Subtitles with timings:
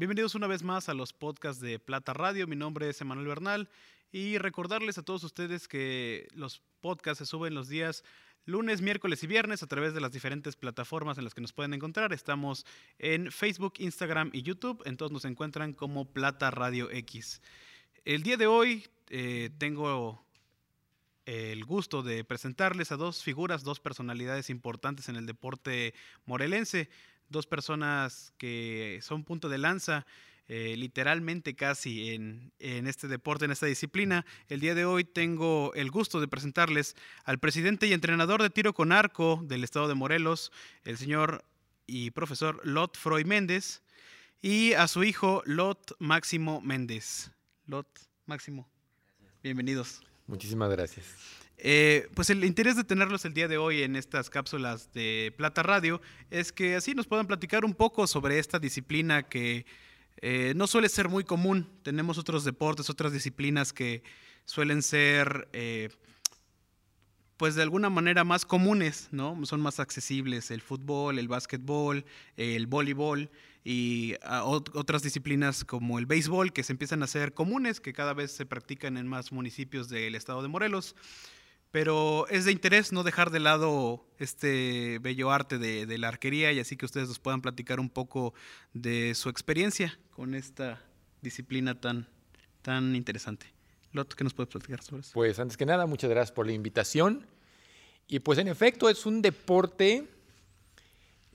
[0.00, 2.46] Bienvenidos una vez más a los podcasts de Plata Radio.
[2.46, 3.68] Mi nombre es Emanuel Bernal
[4.10, 8.02] y recordarles a todos ustedes que los podcasts se suben los días
[8.46, 11.74] lunes, miércoles y viernes a través de las diferentes plataformas en las que nos pueden
[11.74, 12.14] encontrar.
[12.14, 12.64] Estamos
[12.98, 14.82] en Facebook, Instagram y YouTube.
[14.86, 17.42] Entonces nos encuentran como Plata Radio X.
[18.06, 20.24] El día de hoy eh, tengo
[21.26, 25.92] el gusto de presentarles a dos figuras, dos personalidades importantes en el deporte
[26.24, 26.88] morelense,
[27.30, 30.06] dos personas que son punto de lanza.
[30.52, 34.26] Eh, literalmente casi en, en, este deporte, en esta disciplina.
[34.48, 38.74] El día de hoy tengo el gusto de presentarles al presidente y entrenador de tiro
[38.74, 40.50] con arco del estado de Morelos,
[40.82, 41.44] el señor
[41.86, 43.82] y profesor Lot Freud Méndez,
[44.42, 47.30] y a su hijo Lot Máximo Méndez.
[47.66, 47.86] Lot
[48.26, 48.68] Máximo,
[49.44, 50.02] bienvenidos.
[50.26, 51.06] Muchísimas gracias.
[51.62, 55.62] Eh, pues el interés de tenerlos el día de hoy en estas cápsulas de Plata
[55.62, 59.66] Radio es que así nos puedan platicar un poco sobre esta disciplina que
[60.22, 61.68] eh, no suele ser muy común.
[61.82, 64.02] Tenemos otros deportes, otras disciplinas que
[64.46, 65.90] suelen ser, eh,
[67.36, 69.44] pues de alguna manera más comunes, ¿no?
[69.44, 70.50] Son más accesibles.
[70.50, 72.06] El fútbol, el básquetbol,
[72.38, 73.30] el voleibol
[73.64, 78.14] y ah, otras disciplinas como el béisbol que se empiezan a hacer comunes, que cada
[78.14, 80.96] vez se practican en más municipios del estado de Morelos.
[81.70, 86.58] Pero es de interés no dejar de lado este bello arte de, la arquería y
[86.58, 88.34] así que ustedes nos puedan platicar un poco
[88.72, 90.82] de su experiencia con esta
[91.22, 92.08] disciplina tan,
[92.62, 93.46] tan interesante.
[93.92, 95.12] Lot, ¿qué nos puedes platicar sobre eso?
[95.14, 97.26] Pues antes que nada, muchas gracias por la invitación.
[98.08, 100.08] Y pues en efecto es un deporte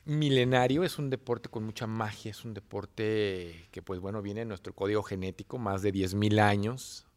[0.03, 4.49] milenario, es un deporte con mucha magia, es un deporte que pues bueno viene en
[4.49, 7.07] nuestro código genético, más de 10.000 años,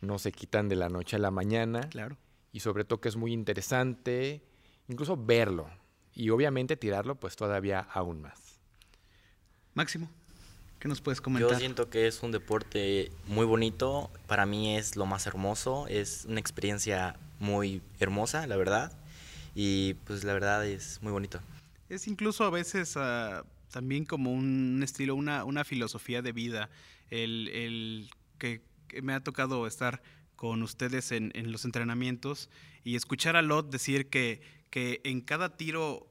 [0.00, 1.80] no se quitan de la noche a la mañana.
[1.90, 2.16] Claro
[2.54, 4.40] y sobre todo que es muy interesante
[4.88, 5.68] incluso verlo
[6.14, 8.60] y obviamente tirarlo pues todavía aún más.
[9.74, 10.08] Máximo,
[10.78, 11.50] ¿qué nos puedes comentar?
[11.50, 16.26] Yo siento que es un deporte muy bonito, para mí es lo más hermoso, es
[16.28, 18.96] una experiencia muy hermosa, la verdad,
[19.56, 21.40] y pues la verdad es muy bonito.
[21.88, 26.70] Es incluso a veces uh, también como un estilo, una, una filosofía de vida,
[27.10, 30.02] el, el que, que me ha tocado estar
[30.36, 32.50] con ustedes en, los entrenamientos
[32.82, 36.06] y escuchar a Lot decir que, que, en cada tiro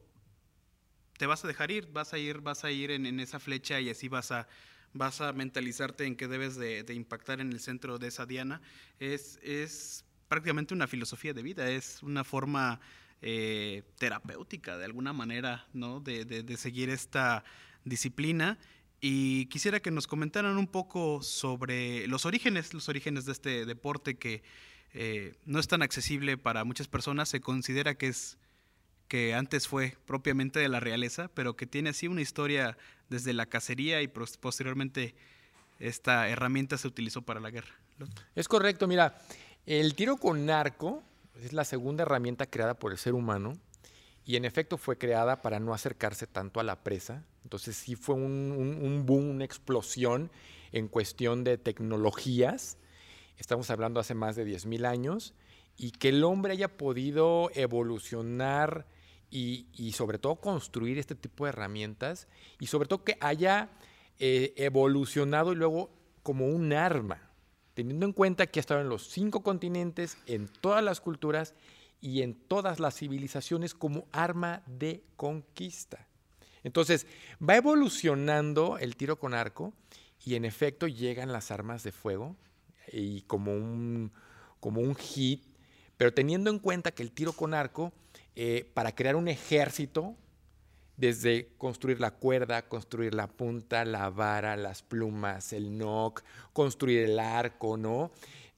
[1.17, 3.89] te vas a dejar ir, vas a ir, vas a ir en, esa flecha y
[3.89, 4.47] así vas a,
[4.93, 8.61] vas a mentalizarte en que debes de, impactar en el centro de esa diana,
[8.99, 12.79] es, es prácticamente una filosofía de vida, es una forma
[13.21, 15.99] eh, terapéutica de alguna manera, ¿no?
[15.99, 17.43] De, de, seguir esta
[17.85, 18.57] disciplina
[19.05, 24.15] y quisiera que nos comentaran un poco sobre los orígenes, los orígenes de este deporte
[24.15, 24.43] que
[24.93, 27.27] eh, no es tan accesible para muchas personas.
[27.27, 28.37] Se considera que es
[29.09, 32.77] que antes fue propiamente de la realeza, pero que tiene así una historia
[33.09, 35.15] desde la cacería y posteriormente
[35.79, 37.75] esta herramienta se utilizó para la guerra.
[38.35, 39.21] Es correcto, mira,
[39.65, 41.03] el tiro con arco
[41.41, 43.57] es la segunda herramienta creada por el ser humano
[44.25, 47.25] y en efecto fue creada para no acercarse tanto a la presa.
[47.43, 50.31] Entonces sí fue un, boom, una explosión
[50.71, 52.77] en cuestión de tecnologías.
[53.37, 55.33] Estamos hablando hace más de 10.000 años
[55.75, 58.87] y que el hombre haya podido evolucionar
[59.29, 62.27] y, sobre todo construir este tipo de herramientas
[62.59, 63.71] y sobre todo que haya
[64.19, 65.89] eh, evolucionado y luego
[66.21, 67.31] como un arma,
[67.73, 71.55] teniendo en cuenta que ha estado en los cinco continentes, en todas las culturas
[72.03, 76.05] y en todas las civilizaciones como arma de conquista.
[76.61, 77.07] Entonces,
[77.41, 79.73] va evolucionando el tiro con arco
[80.25, 82.35] y en efecto llegan las armas de fuego
[82.91, 84.11] y como un,
[84.59, 85.45] como un hit,
[85.95, 87.93] pero teniendo en cuenta que el tiro con arco,
[88.35, 90.17] eh, para crear un ejército,
[90.97, 96.21] desde construir la cuerda, construir la punta, la vara, las plumas, el nock,
[96.51, 98.11] construir el arco, ¿no?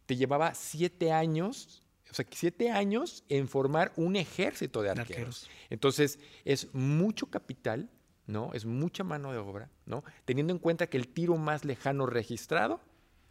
[0.07, 1.84] Te llevaba siete años
[2.15, 5.49] o sea, siete años en formar un ejército de arqueros.
[5.69, 7.89] Entonces, es mucho capital,
[8.25, 8.53] ¿no?
[8.53, 10.01] Es mucha mano de obra, ¿no?
[10.23, 12.79] Teniendo en cuenta que el tiro más lejano registrado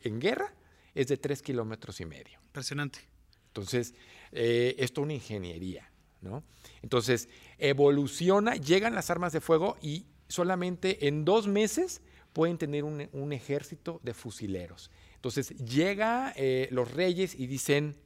[0.03, 0.55] en guerra
[0.95, 2.39] es de tres kilómetros y medio.
[2.45, 2.99] Impresionante.
[3.47, 3.95] Entonces,
[4.33, 5.91] eh, esto es una ingeniería,
[6.21, 6.45] ¿no?
[6.83, 12.03] Entonces, evoluciona, llegan las armas de fuego y solamente en dos meses
[12.35, 14.91] pueden tener un, ejército de fusileros.
[15.15, 17.97] Entonces, llega eh, los reyes y dicen,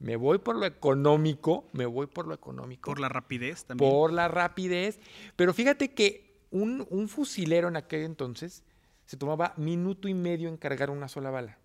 [0.00, 2.90] me voy por lo económico, me voy por lo económico.
[2.90, 3.90] Por la rapidez también.
[3.90, 5.00] Por la rapidez.
[5.34, 8.62] Pero fíjate que un, fusilero en aquel entonces
[9.06, 11.58] se tomaba minuto y medio en cargar una sola bala.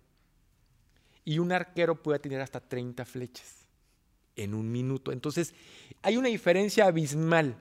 [1.24, 3.68] Y un arquero puede tener hasta 30 flechas
[4.36, 5.12] en un minuto.
[5.12, 5.54] Entonces,
[6.02, 7.56] hay una diferencia abismal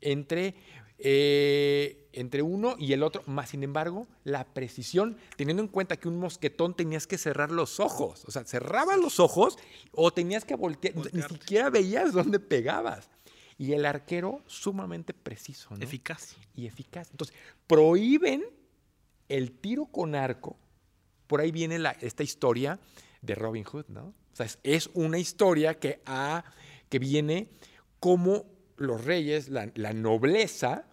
[0.00, 0.54] entre
[0.98, 6.08] eh, entre uno y el otro, más sin embargo, la precisión, teniendo en cuenta que
[6.08, 9.58] un mosquetón tenías que cerrar los ojos, o sea, cerrabas los ojos
[9.92, 13.08] o tenías que voltear, ni siquiera veías dónde pegabas.
[13.56, 15.82] Y el arquero sumamente preciso, ¿no?
[15.82, 16.36] Eficaz.
[16.54, 17.10] Y eficaz.
[17.10, 17.36] Entonces,
[17.66, 18.44] prohíben
[19.28, 20.56] el tiro con arco.
[21.26, 22.78] Por ahí viene la, esta historia
[23.20, 24.14] de Robin Hood, ¿no?
[24.32, 26.44] O sea, es, una historia que, ha,
[26.88, 27.48] que viene
[27.98, 28.46] como
[28.78, 30.86] los reyes, la, nobleza,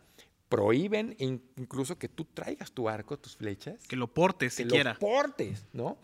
[0.49, 3.87] prohíben incluso que tú traigas tu arco, tus flechas.
[3.87, 4.93] Que lo portes, que siquiera.
[4.93, 5.97] lo portes, ¿no?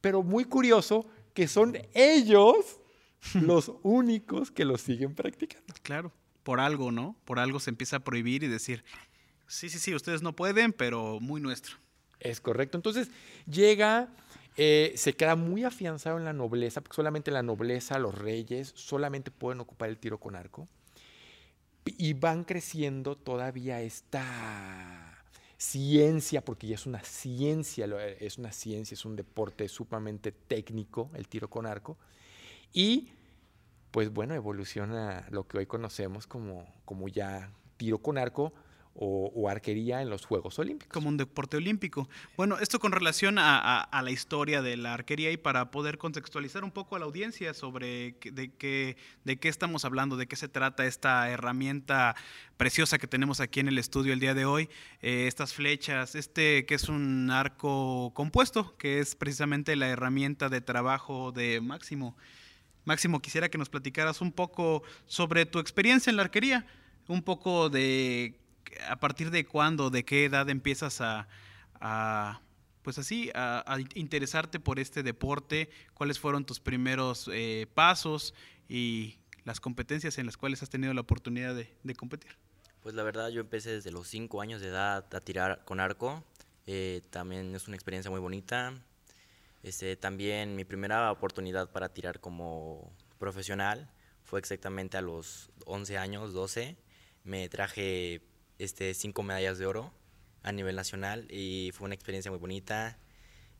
[0.00, 2.80] Pero muy curioso que son ellos
[3.34, 5.74] los únicos que lo siguen practicando.
[5.82, 6.12] Claro,
[6.42, 7.16] por algo, ¿no?
[7.24, 8.84] Por algo se empieza a prohibir y decir,
[9.46, 11.76] sí, sí, sí, ustedes no pueden, pero muy nuestro.
[12.20, 12.76] Es correcto.
[12.76, 13.10] Entonces
[13.46, 14.08] llega,
[14.56, 19.30] eh, se queda muy afianzado en la nobleza, porque solamente la nobleza, los reyes, solamente
[19.30, 20.68] pueden ocupar el tiro con arco.
[21.96, 25.18] Y van creciendo todavía esta
[25.56, 27.86] ciencia, porque ya es una ciencia,
[28.20, 31.96] es una ciencia, es un deporte sumamente técnico, el tiro con arco.
[32.72, 33.10] Y
[33.90, 38.52] pues bueno, evoluciona lo que hoy conocemos como, como ya tiro con arco,
[39.00, 40.92] o, arquería en los Juegos Olímpicos.
[40.92, 42.08] Como un deporte olímpico.
[42.36, 46.72] Bueno, esto con relación a, la historia de la arquería y para poder contextualizar un
[46.72, 48.96] poco a la audiencia sobre de, qué,
[49.48, 52.16] estamos hablando, de qué se trata esta herramienta
[52.56, 54.68] preciosa que tenemos aquí en el estudio el día de hoy,
[55.00, 60.60] eh, estas flechas, este que es un arco compuesto, que es precisamente la herramienta de
[60.60, 62.16] trabajo de Máximo.
[62.84, 66.66] Máximo, quisiera que nos platicaras un poco sobre tu experiencia en la arquería,
[67.06, 68.34] un poco de
[68.88, 72.40] a partir de cuándo, de qué edad empiezas a,
[72.82, 78.34] pues así, a, interesarte por este deporte, cuáles fueron tus primeros eh, pasos
[78.68, 82.32] y las competencias en las cuales has tenido la oportunidad de, competir.
[82.82, 86.24] Pues la verdad yo empecé desde los 5 años de edad a tirar con arco,
[86.66, 88.74] eh, también es una experiencia muy bonita.
[89.62, 93.90] Este, también mi primera oportunidad para tirar como profesional
[94.22, 96.76] fue exactamente a los 11 años, 12.
[97.24, 98.22] Me traje
[98.58, 99.92] este, cinco medallas de oro
[100.42, 102.98] a nivel nacional y fue una experiencia muy bonita.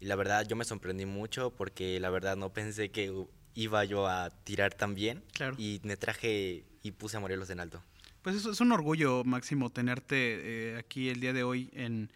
[0.01, 3.13] Y la verdad yo me sorprendí mucho porque la verdad no pensé que
[3.55, 5.25] iba yo a tirar tan bien.
[5.33, 5.57] Claro.
[5.59, 7.83] Y me traje y puse a Morelos en alto.
[8.23, 10.17] Pues eso es un orgullo, Máximo, tenerte
[10.73, 12.11] eh, aquí el día de hoy en,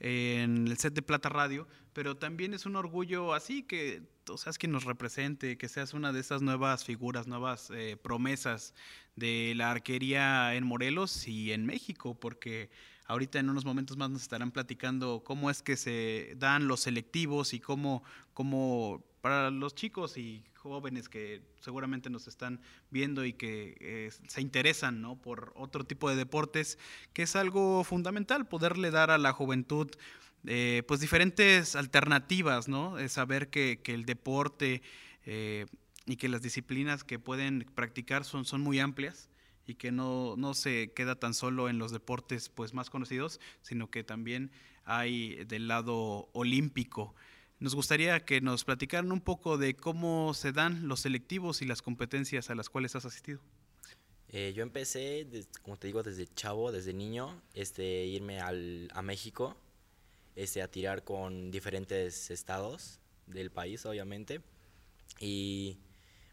[0.00, 4.58] en el set de Plata Radio, pero también es un orgullo así que tú seas
[4.58, 8.74] quien nos represente, que seas una de esas nuevas figuras, nuevas eh, promesas
[9.16, 12.70] de la arquería en Morelos y en México, porque
[13.06, 17.52] ahorita en unos momentos más nos estarán platicando cómo es que se dan los selectivos
[17.52, 18.02] y cómo,
[18.32, 22.60] cómo para los chicos y jóvenes que seguramente nos están
[22.90, 25.16] viendo y que eh, se interesan ¿no?
[25.16, 26.78] por otro tipo de deportes,
[27.12, 29.90] que es algo fundamental, poderle dar a la juventud
[30.46, 32.96] eh, pues diferentes alternativas, ¿no?
[33.08, 34.82] saber que, que, el deporte
[35.24, 35.66] eh,
[36.06, 39.28] y que las disciplinas que pueden practicar son, son muy amplias
[39.66, 43.90] y que no, no, se queda tan solo en los deportes pues más conocidos, sino
[43.90, 44.50] que también
[44.84, 47.14] hay del lado olímpico.
[47.60, 51.80] Nos gustaría que nos platicaran un poco de cómo se dan los selectivos y las
[51.80, 53.40] competencias a las cuales has asistido.
[54.30, 55.26] Eh, yo empecé,
[55.62, 59.56] como te digo, desde chavo, desde niño, este, irme al, a México,
[60.36, 64.40] este, a tirar con diferentes estados del país, obviamente.
[65.20, 65.78] Y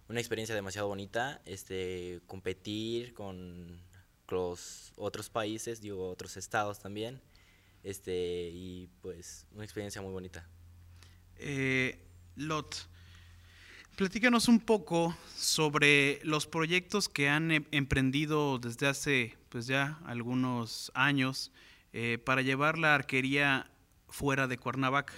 [0.07, 3.81] una experiencia demasiado bonita, este, competir con
[4.29, 7.21] los otros países, digo, otros estados también,
[7.83, 10.47] este, y pues una experiencia muy bonita.
[11.37, 11.99] Eh,
[12.35, 12.87] Lot,
[13.95, 20.91] platícanos un poco sobre los proyectos que han em, emprendido desde hace pues ya algunos
[20.93, 21.51] años
[21.91, 23.69] eh, para llevar la arquería
[24.09, 25.13] fuera de Cuernavaca.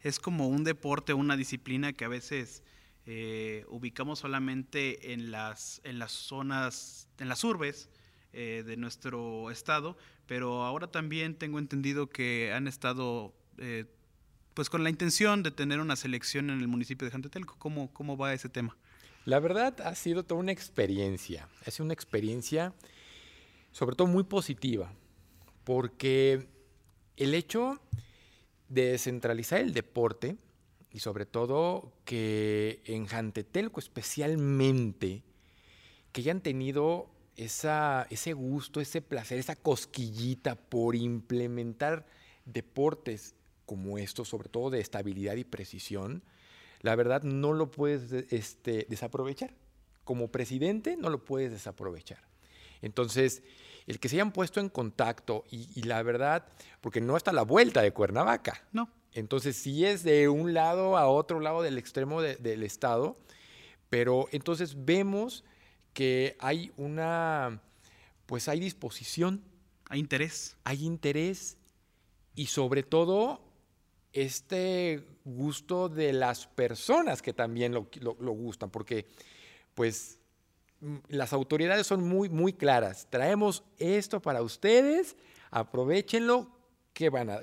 [0.00, 2.62] Es como un deporte, una disciplina que a veces
[3.06, 7.88] eh, ubicamos solamente en las, en las zonas, en las urbes
[8.30, 13.34] de nuestro estado, pero ahora también tengo entendido que han estado
[14.54, 17.56] pues con la intención de tener una selección en el municipio de Jantetelco.
[17.58, 18.76] ¿Cómo, cómo va ese tema?
[19.24, 21.48] La verdad ha sido toda una experiencia.
[21.64, 22.74] Ha sido una experiencia
[23.72, 24.90] sobre todo muy positiva,
[25.62, 26.48] porque
[27.16, 27.80] el hecho
[28.68, 30.36] de descentralizar el deporte
[30.90, 35.22] y sobre todo que en Jantetelco especialmente,
[36.12, 42.06] que hayan tenido esa, ese gusto, ese placer, esa cosquillita por implementar
[42.44, 43.34] deportes
[43.66, 46.22] como esto, sobre todo de estabilidad y precisión,
[46.80, 49.54] la verdad no lo puedes este, desaprovechar.
[50.04, 52.22] Como presidente no lo puedes desaprovechar.
[52.80, 53.42] Entonces,
[53.88, 56.46] el que se hayan puesto en contacto y, la verdad,
[56.80, 58.62] porque no está a la vuelta de Cuernavaca.
[58.70, 58.90] No.
[59.12, 63.18] Entonces, sí es de un lado a otro lado del extremo del estado,
[63.88, 65.42] pero entonces vemos
[65.94, 67.62] que hay una,
[68.26, 69.42] pues hay disposición.
[69.88, 70.56] Hay interés.
[70.64, 71.56] Hay interés
[72.34, 73.40] y sobre todo
[74.12, 77.88] este gusto de las personas que también lo,
[78.34, 79.06] gustan, porque
[79.74, 80.17] pues
[81.08, 83.06] las autoridades son muy, muy claras.
[83.10, 85.16] Traemos esto para ustedes,
[85.50, 86.54] aprovechenlo.
[86.92, 87.38] ¿Qué, van a,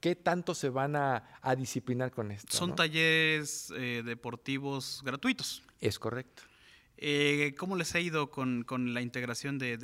[0.00, 1.22] ¿qué tanto se van a,
[1.56, 2.54] disciplinar con esto?
[2.54, 5.62] Son talleres eh, deportivos gratuitos.
[5.80, 6.42] Es correcto.
[6.98, 9.78] Eh, ¿Cómo les ha ido con, la integración de,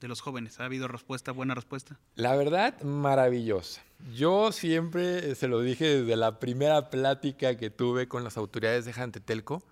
[0.00, 0.58] de los jóvenes?
[0.58, 1.98] ¿Ha habido respuesta, buena respuesta?
[2.14, 3.82] La verdad, maravillosa.
[4.14, 8.94] Yo siempre se lo dije desde la primera plática que tuve con las autoridades de
[8.94, 9.62] Jantetelco,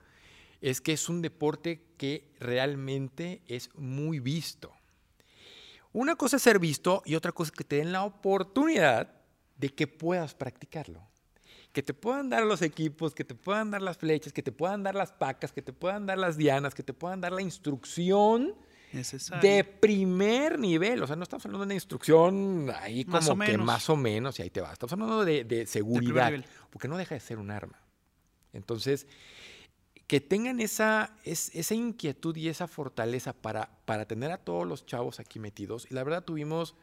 [0.60, 4.72] es que es un deporte que realmente es muy visto.
[5.92, 9.14] Una cosa es ser visto y otra cosa es que te den la oportunidad
[9.56, 11.02] de que puedas practicarlo.
[11.72, 14.82] Que te puedan dar los equipos, que te puedan dar las flechas, que te puedan
[14.82, 18.54] dar las pacas, que te puedan dar las dianas, que te puedan dar la instrucción
[19.42, 21.02] de primer nivel.
[21.02, 24.42] O sea, no estamos hablando de una instrucción ahí como que más o menos y
[24.42, 24.72] ahí te va.
[24.72, 26.32] Estamos hablando de, seguridad,
[26.70, 27.80] porque no deja de ser un arma.
[28.52, 29.06] Entonces,
[30.08, 35.20] que tengan esa, esa inquietud y esa fortaleza para, para tener a todos los chavos
[35.20, 35.86] aquí metidos.
[35.90, 36.74] Y la verdad tuvimos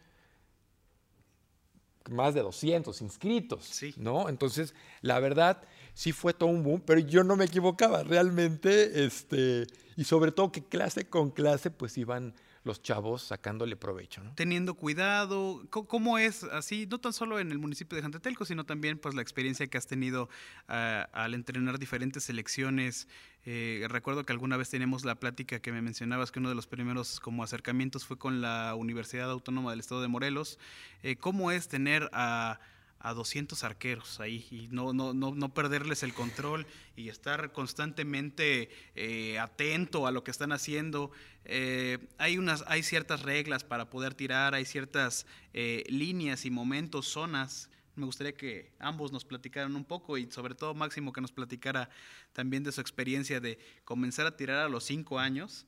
[2.12, 4.30] más de 200 inscritos, ¿no?
[4.30, 5.64] Entonces, la verdad,
[5.96, 9.66] sí fue todo un boom, pero yo no me equivocaba, realmente, este,
[9.98, 14.24] y sobre todo que clase con clase, pues iban los chavos sacándole provecho.
[14.24, 14.34] ¿no?
[14.34, 16.88] Teniendo cuidado, ¿cómo es así?
[16.90, 19.88] No tan solo en el municipio de Jantetelco, sino también pues la experiencia que has
[19.88, 20.30] tenido
[20.68, 23.08] ah, al entrenar diferentes selecciones.
[23.46, 26.66] Eh, recuerdo que alguna vez teníamos la plática que me mencionabas que uno de los
[26.66, 30.58] primeros como acercamientos fue con la Universidad Autónoma del Estado de Morelos.
[31.04, 32.60] Eh, ¿Cómo es tener a
[33.00, 38.70] a 200 arqueros ahí y no, no, no, no perderles el control y estar constantemente
[38.96, 41.12] eh, atento a lo que están haciendo.
[41.44, 47.08] Eh, hay, unas, hay ciertas reglas para poder tirar, hay ciertas eh, líneas y momentos,
[47.08, 47.70] zonas.
[47.96, 51.90] Me gustaría que ambos nos platicaran un poco y sobre todo Máximo que nos platicara
[52.34, 55.66] también de su experiencia de comenzar a tirar a los cinco años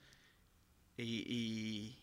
[0.98, 1.96] y,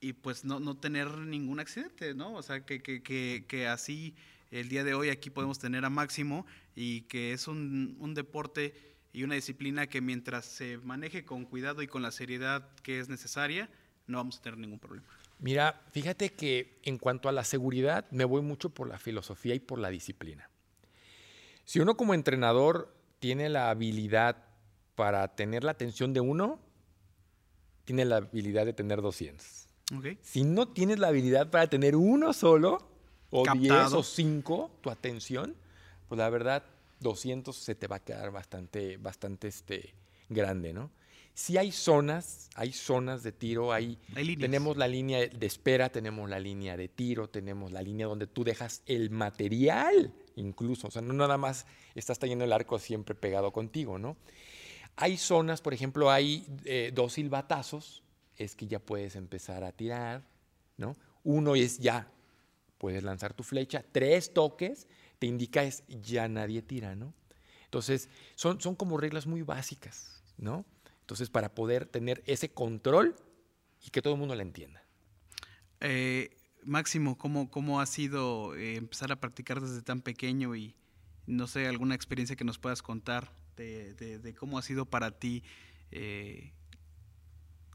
[0.00, 2.34] y, pues no, no, tener ningún accidente, ¿no?
[2.34, 4.16] O sea, que, que, que, que así
[4.50, 8.74] el día de hoy aquí podemos tener a Máximo y que es un, deporte
[9.12, 13.08] y una disciplina que mientras se maneje con cuidado y con la seriedad que es
[13.08, 13.68] necesaria,
[14.06, 15.06] no vamos a tener ningún problema.
[15.38, 19.60] Mira, fíjate que en cuanto a la seguridad, me voy mucho por la filosofía y
[19.60, 20.50] por la disciplina.
[21.64, 24.44] Si uno como entrenador tiene la habilidad
[24.96, 26.60] para tener la atención de uno,
[27.84, 29.68] tiene la habilidad de tener 200.
[30.20, 32.89] Si no tienes la habilidad para tener uno solo,
[33.30, 35.54] o 10 o 5 tu atención,
[36.08, 36.64] pues la verdad
[37.00, 39.94] 200 se te va a quedar bastante, bastante este,
[40.28, 40.90] grande, ¿no?
[41.32, 43.96] Si hay zonas, hay zonas de tiro, hay,
[44.38, 48.44] tenemos la línea de espera, tenemos la línea de tiro, tenemos la línea donde tú
[48.44, 53.52] dejas el material, incluso, o sea, no nada más estás teniendo el arco siempre pegado
[53.52, 54.16] contigo, ¿no?
[54.96, 58.02] Hay zonas, por ejemplo, hay eh, dos silbatazos,
[58.36, 60.22] es que ya puedes empezar a tirar,
[60.76, 60.96] ¿no?
[61.22, 62.10] Uno es ya
[62.80, 67.12] puedes lanzar tu flecha, tres toques, te indica es ya nadie tira, ¿no?
[67.66, 70.64] Entonces, son, son como reglas muy básicas, ¿no?
[71.02, 73.14] Entonces, para poder tener ese control
[73.84, 74.82] y que todo el mundo la entienda.
[75.80, 80.74] Eh, Máximo, ¿cómo, ¿cómo ha sido eh, empezar a practicar desde tan pequeño y
[81.26, 85.44] no sé, alguna experiencia que nos puedas contar de, cómo ha sido para ti
[85.90, 86.54] eh,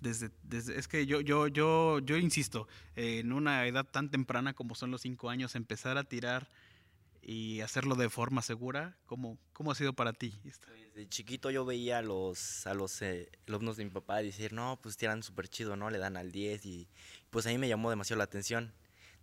[0.06, 4.92] desde, es que yo, yo, yo, yo insisto, en una edad tan temprana como son
[4.92, 6.48] los cinco años, empezar a tirar
[7.22, 10.34] y hacerlo de forma segura, ¿cómo, cómo ha sido para ti?
[10.44, 14.80] Desde chiquito yo veía a los, a los eh, alumnos de mi papá decir, no,
[14.82, 15.90] pues tiran súper chido, ¿no?
[15.90, 16.88] Le dan al 10 y
[17.32, 18.74] pues a mí me llamó demasiado la atención.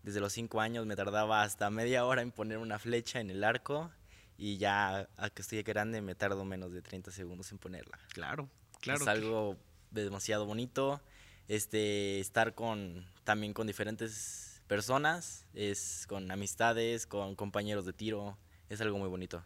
[0.02, 3.44] Desde los cinco años me tardaba hasta media hora en poner una flecha en el
[3.44, 3.92] arco
[4.36, 8.00] y ya a que estoy grande me tardo menos de 30 segundos en ponerla.
[8.12, 9.02] Claro, claro.
[9.02, 9.56] Es algo
[9.92, 11.00] demasiado bonito.
[11.48, 18.80] Este, estar con, también con diferentes personas, es con amistades, con compañeros de tiro, es
[18.80, 19.44] algo muy bonito.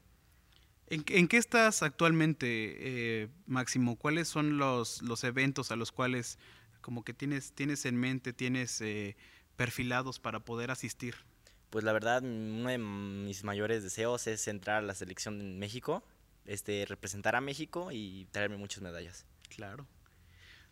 [0.88, 2.76] ¿En, qué estás actualmente,
[3.22, 3.96] eh, Máximo?
[3.96, 6.38] ¿Cuáles son los, los eventos a los cuales
[6.80, 9.16] como que tienes, tienes en mente, tienes eh,
[9.56, 11.16] perfilados para poder asistir?
[11.70, 16.04] Pues la verdad, uno de mis mayores deseos es entrar a la selección en México,
[16.44, 19.26] este, representar a México y traerme muchas medallas.
[19.48, 19.88] Claro.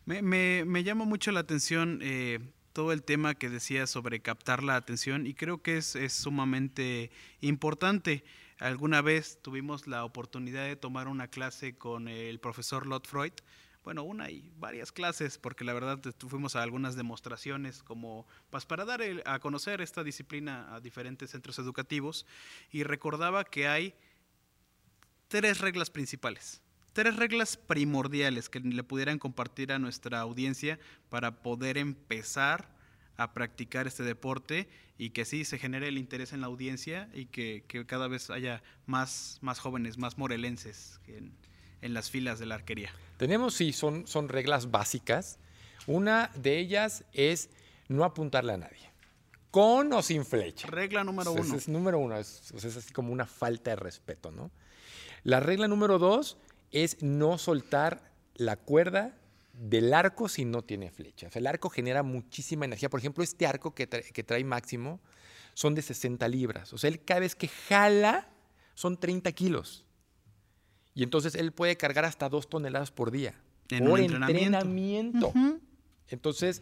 [0.06, 0.20] Me,
[0.66, 2.38] me, llama mucho la atención eh,
[2.74, 7.10] todo el tema que decía sobre captar la atención y creo que es, es sumamente
[7.40, 8.22] importante.
[8.58, 13.32] Alguna vez tuvimos la oportunidad de tomar una clase con el profesor Lot Freud,
[13.82, 18.84] bueno, una y varias clases, porque la verdad fuimos a algunas demostraciones como pues, para
[18.84, 22.26] dar a conocer esta disciplina a diferentes centros educativos
[22.70, 23.94] y recordaba que hay
[25.28, 26.62] tres reglas principales,
[26.94, 30.78] tres reglas primordiales que le pudieran compartir a nuestra audiencia
[31.10, 32.72] para poder empezar
[33.16, 37.26] a practicar este deporte y que sí se genere el interés en la audiencia y
[37.26, 41.32] que, que cada vez haya más, más jóvenes, más morelenses en,
[41.82, 42.90] en las filas de la arquería.
[43.18, 45.38] Tenemos, sí, son, son reglas básicas.
[45.86, 47.50] Una de ellas es
[47.88, 48.90] no apuntarle a nadie.
[49.50, 50.66] Con o sin flecha.
[50.68, 51.54] Regla número uno.
[51.56, 54.50] Es, número uno, es, es así como una falta de respeto, ¿no?
[55.22, 56.36] La regla número dos
[56.74, 59.16] es no soltar la cuerda
[59.52, 61.34] del arco si no tiene flechas.
[61.36, 62.90] El arco genera muchísima energía.
[62.90, 65.00] Por ejemplo, este arco que trae, que trae Máximo
[65.54, 66.72] son de 60 libras.
[66.72, 68.28] O sea, él cada vez que jala
[68.74, 69.84] son 30 kilos.
[70.94, 73.34] Y entonces él puede cargar hasta dos toneladas por día.
[73.70, 75.32] En por entrenamiento.
[76.08, 76.60] Entonces,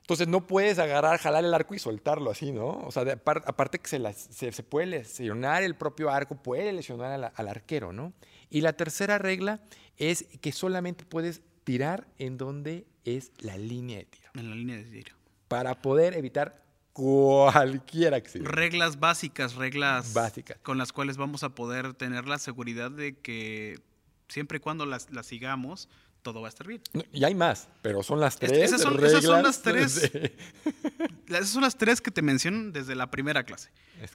[0.00, 2.68] entonces no puedes agarrar, jalar el arco y soltarlo así, ¿no?
[2.84, 7.92] O sea, aparte que se, se, puede lesionar el propio arco, puede lesionar al arquero,
[7.92, 8.12] ¿no?
[8.52, 9.62] Y la tercera regla
[9.96, 14.30] es que solamente puedes tirar en donde es la línea de tiro.
[14.34, 15.16] En la línea de tiro.
[15.48, 18.52] Para poder evitar cualquier accidente.
[18.52, 20.58] Reglas básicas, reglas básicas.
[20.62, 23.80] con las cuales vamos a poder tener la seguridad de que
[24.28, 25.88] siempre y cuando las, sigamos,
[26.20, 26.82] todo va a estar bien.
[27.10, 28.52] Y hay más, pero son las tres.
[28.52, 30.12] Esas son, esas son las tres.
[31.26, 33.70] esas son las tres que te mencionan desde la primera clase.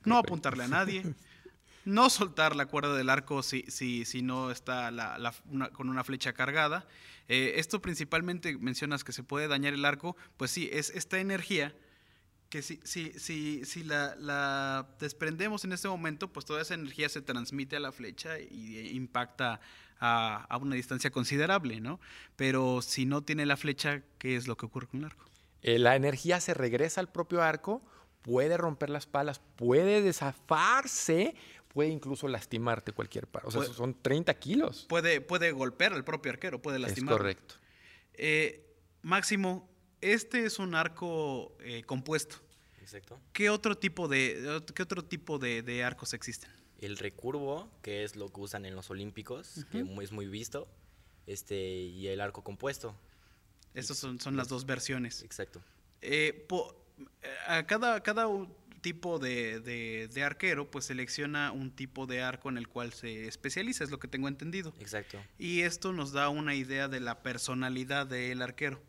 [0.06, 1.02] No apuntarle a nadie.
[1.88, 4.92] No soltar la cuerda del arco si, si, si no está
[5.72, 6.86] con una flecha cargada.
[7.30, 10.18] Eh, esto principalmente mencionas que se puede dañar el arco.
[10.36, 11.74] Pues sí, es esta energía
[12.50, 17.22] que si, si, si, si la, desprendemos en este momento, pues toda esa energía se
[17.22, 19.62] transmite a la flecha y impacta
[20.00, 22.02] a, a, una distancia considerable, ¿no?
[22.36, 25.26] Pero si no tiene la flecha, ¿qué es lo que ocurre con el arco?
[25.62, 27.82] Eh, la energía se regresa al propio arco,
[28.28, 31.34] puede romper las palas, puede desafarse,
[31.78, 33.46] puede incluso lastimarte cualquier par.
[33.46, 34.88] O sea, son 30 kilos.
[34.90, 37.14] Puede, puede golpear al propio arquero, puede lastimar.
[37.14, 37.56] Es correcto.
[38.16, 38.68] Eh,
[39.04, 39.70] Máximo,
[40.02, 42.38] este es un arco eh, compuesto.
[42.82, 43.20] Exacto.
[43.32, 46.50] ¿Qué otro tipo, de, qué otro tipo de, arcos existen?
[46.80, 50.68] El recurvo, que es lo que usan en los olímpicos, que es muy visto,
[51.28, 52.96] este, y el arco compuesto.
[53.76, 55.22] Esas son, son las dos versiones.
[55.22, 55.62] Exacto.
[56.02, 56.48] Eh,
[57.46, 58.26] a cada, cada
[58.82, 63.84] tipo de, de, arquero, pues selecciona un tipo de arco en el cual se especializa,
[63.84, 64.74] es lo que tengo entendido.
[64.80, 65.20] Exacto.
[65.38, 68.82] Y esto nos da una idea de la personalidad del arquero.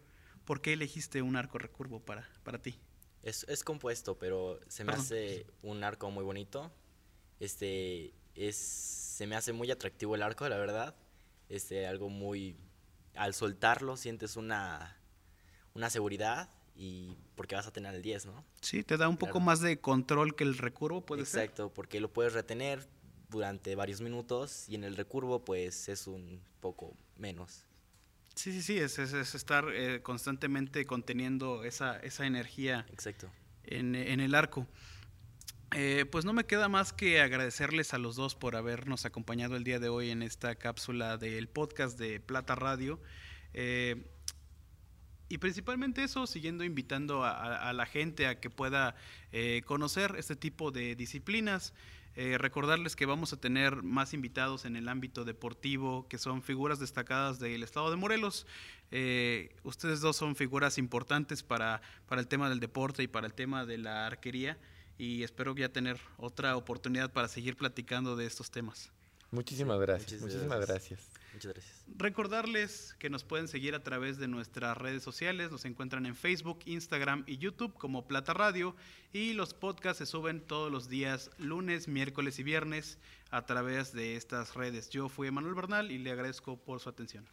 [0.44, 2.78] ¿Por qué elegiste un arco recurvo para, para ti?
[3.22, 6.72] Es, es compuesto, pero se me hace un arco muy bonito.
[7.40, 10.96] Este, es, se me hace muy atractivo el arco, la verdad.
[11.48, 12.56] Este, algo muy...
[13.14, 14.96] Al soltarlo sientes una,
[15.74, 16.48] una seguridad
[16.78, 18.44] y porque vas a tener el 10, ¿no?
[18.60, 21.42] Sí, te da un poco más de control que el recurvo, puede ser.
[21.42, 22.88] Exacto, porque lo puedes retener
[23.28, 27.64] durante varios minutos y en el recurvo pues es un poco menos.
[28.36, 33.28] Sí, sí, sí, es, es, estar eh, constantemente conteniendo esa, esa energía Exacto.
[33.64, 34.68] En, en el arco.
[35.74, 39.64] Eh, pues no me queda más que agradecerles a los dos por habernos acompañado el
[39.64, 43.00] día de hoy en esta cápsula del podcast de Plata Radio.
[43.52, 44.06] Eh,
[45.28, 48.96] y principalmente eso, siguiendo invitando a, a, la gente a que pueda
[49.66, 51.74] conocer este tipo de disciplinas.
[52.20, 56.80] Eh, recordarles que vamos a tener más invitados en el ámbito deportivo, que son figuras
[56.80, 58.44] destacadas del estado de Morelos.
[58.90, 63.34] Eh, ustedes dos son figuras importantes para, para el tema del deporte y para el
[63.34, 64.58] tema de la arquería
[64.98, 68.90] y espero ya tener otra oportunidad para seguir platicando de estos temas.
[69.30, 70.20] Muchísimas gracias.
[70.20, 71.08] Muchísimas gracias.
[71.38, 71.84] Muchas gracias.
[71.96, 75.52] Recordarles que nos pueden seguir a través de nuestras redes sociales.
[75.52, 78.74] Nos encuentran en Facebook, Instagram y YouTube como Plata Radio.
[79.12, 82.98] Y los podcasts se suben todos los días, lunes, miércoles y viernes,
[83.30, 84.90] a través de estas redes.
[84.90, 87.24] Yo fui Emanuel Bernal y le agradezco por su atención.